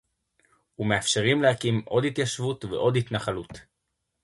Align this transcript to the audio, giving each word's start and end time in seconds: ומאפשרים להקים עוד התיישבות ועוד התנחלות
ומאפשרים 0.79 1.41
להקים 1.43 1.81
עוד 1.85 2.05
התיישבות 2.05 2.65
ועוד 2.65 2.95
התנחלות 2.95 3.51